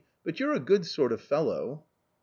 [0.25, 1.85] but you're a good sort of fellow!